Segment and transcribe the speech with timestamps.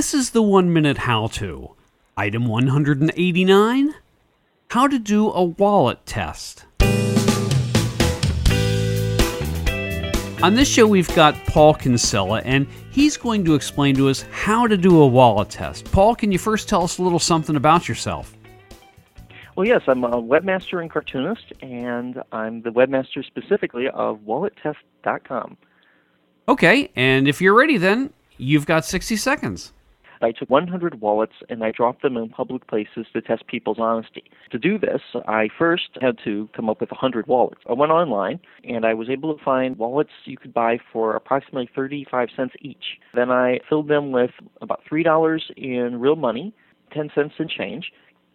[0.00, 1.72] This is the one minute how to.
[2.16, 3.94] Item 189
[4.68, 6.64] How to do a wallet test.
[10.42, 14.66] On this show, we've got Paul Kinsella, and he's going to explain to us how
[14.66, 15.92] to do a wallet test.
[15.92, 18.34] Paul, can you first tell us a little something about yourself?
[19.54, 25.58] Well, yes, I'm a webmaster and cartoonist, and I'm the webmaster specifically of wallettest.com.
[26.48, 29.74] Okay, and if you're ready, then you've got 60 seconds.
[30.22, 34.24] I took 100 wallets and I dropped them in public places to test people's honesty.
[34.50, 37.60] To do this, I first had to come up with 100 wallets.
[37.68, 41.70] I went online and I was able to find wallets you could buy for approximately
[41.74, 42.98] 35 cents each.
[43.14, 46.54] Then I filled them with about $3 in real money,
[46.92, 47.92] 10 cents in change,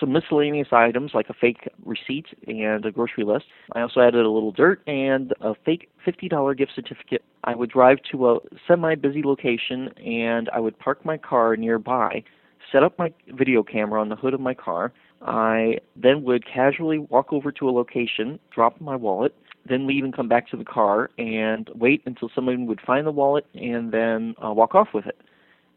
[0.00, 3.46] some miscellaneous items like a fake receipt and a grocery list.
[3.72, 7.24] I also added a little dirt and a fake $50 gift certificate.
[7.48, 12.22] I would drive to a semi busy location and I would park my car nearby,
[12.70, 14.92] set up my video camera on the hood of my car.
[15.22, 19.34] I then would casually walk over to a location, drop my wallet,
[19.66, 23.12] then leave and come back to the car and wait until someone would find the
[23.12, 25.16] wallet and then uh, walk off with it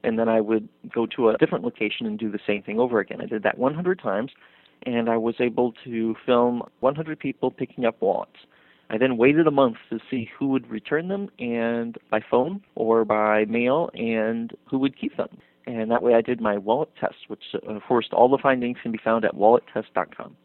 [0.04, 3.00] and then I would go to a different location and do the same thing over
[3.00, 3.22] again.
[3.22, 4.32] I did that 100 times,
[4.84, 8.38] and I was able to film 100 people picking up wallets.
[8.92, 13.06] I then waited a month to see who would return them and by phone or
[13.06, 15.30] by mail and who would keep them.
[15.66, 18.92] And that way I did my wallet test, which of course all the findings can
[18.92, 20.36] be found at wallettest.com.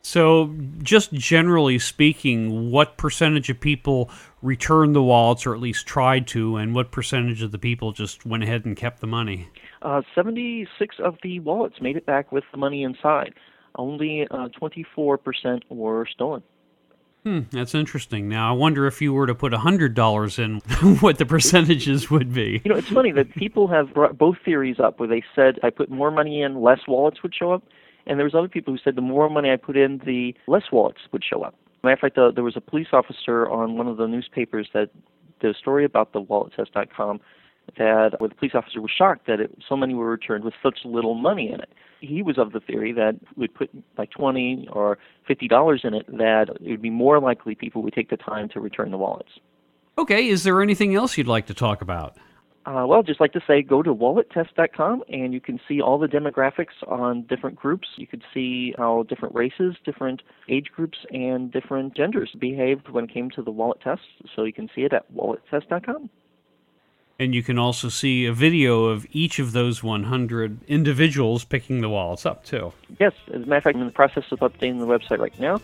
[0.00, 4.08] So, just generally speaking, what percentage of people
[4.40, 8.24] returned the wallets, or at least tried to, and what percentage of the people just
[8.24, 9.48] went ahead and kept the money?
[9.82, 13.34] Uh, 76 of the wallets made it back with the money inside.
[13.74, 16.44] Only uh, 24% were stolen.
[17.26, 18.28] Hmm, that's interesting.
[18.28, 20.60] Now, I wonder if you were to put $100 in,
[21.00, 22.62] what the percentages would be.
[22.64, 25.70] You know, it's funny that people have brought both theories up where they said I
[25.70, 27.64] put more money in, less wallets would show up.
[28.06, 30.70] And there was other people who said the more money I put in, the less
[30.70, 31.56] wallets would show up.
[31.82, 34.90] Matter of fact, uh, there was a police officer on one of the newspapers that
[35.42, 37.20] a story about the wallettest.com
[37.76, 40.78] that where the police officer was shocked that it, so many were returned with such
[40.84, 41.70] little money in it.
[42.00, 46.06] He was of the theory that we'd put like twenty or fifty dollars in it,
[46.18, 49.30] that it would be more likely people would take the time to return the wallets.
[49.98, 52.16] Okay, is there anything else you'd like to talk about?
[52.66, 56.08] Uh, well, just like to say, go to wallettest.com and you can see all the
[56.08, 57.86] demographics on different groups.
[57.96, 63.14] You can see how different races, different age groups, and different genders behaved when it
[63.14, 64.02] came to the wallet test.
[64.34, 66.10] So you can see it at wallettest.com.
[67.18, 71.88] And you can also see a video of each of those 100 individuals picking the
[71.88, 72.72] wallets up, too.
[73.00, 75.38] Yes, as a matter of fact, I'm in the process of updating the website right
[75.40, 75.60] now.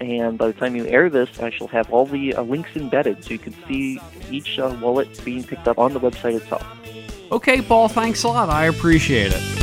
[0.00, 3.24] And by the time you air this, I shall have all the uh, links embedded
[3.24, 4.00] so you can see
[4.30, 6.66] each uh, wallet being picked up on the website itself.
[7.32, 8.50] Okay, Paul, thanks a lot.
[8.50, 9.55] I appreciate it.